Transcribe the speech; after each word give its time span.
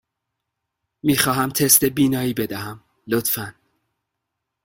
می 1.03 1.17
خواهم 1.17 1.49
تست 1.49 1.85
بینایی 1.85 2.33
بدهم، 2.33 2.83
لطفاً. 3.07 3.55